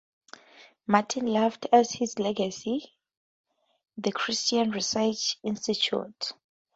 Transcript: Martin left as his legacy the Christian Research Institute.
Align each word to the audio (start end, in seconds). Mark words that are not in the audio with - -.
Martin 0.87 1.27
left 1.27 1.67
as 1.71 1.91
his 1.91 2.17
legacy 2.17 2.95
the 3.95 4.11
Christian 4.11 4.71
Research 4.71 5.37
Institute. 5.43 6.31